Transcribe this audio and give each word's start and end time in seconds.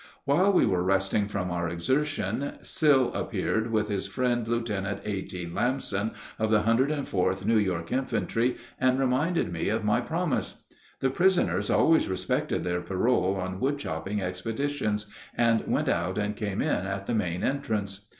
While 0.25 0.51
we 0.51 0.65
were 0.65 0.81
resting 0.81 1.27
from 1.27 1.51
our 1.51 1.69
exertion, 1.69 2.53
Sill 2.63 3.13
appeared 3.13 3.69
with 3.69 3.87
his 3.87 4.07
friend 4.07 4.47
Lieutenant 4.47 5.01
A.T. 5.05 5.45
Lamson 5.45 6.13
of 6.39 6.49
the 6.49 6.63
104th 6.63 7.45
New 7.45 7.59
York 7.59 7.91
Infantry, 7.91 8.57
and 8.79 8.97
reminded 8.97 9.53
me 9.53 9.69
of 9.69 9.83
my 9.83 10.01
promise. 10.01 10.63
The 11.01 11.11
prisoners 11.11 11.69
always 11.69 12.07
respected 12.07 12.63
their 12.63 12.81
parole 12.81 13.35
on 13.35 13.59
wood 13.59 13.77
chopping 13.77 14.19
expeditions, 14.23 15.05
and 15.37 15.67
went 15.67 15.87
out 15.87 16.17
and 16.17 16.35
came 16.35 16.63
in 16.63 16.87
at 16.87 17.05
the 17.05 17.13
main 17.13 17.43
entrance. 17.43 18.07